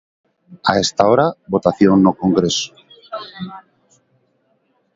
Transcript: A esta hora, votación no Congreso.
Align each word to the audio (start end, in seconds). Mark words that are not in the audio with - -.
A 0.71 0.73
esta 0.85 1.03
hora, 1.11 1.27
votación 1.55 1.95
no 2.05 2.13
Congreso. 2.21 2.69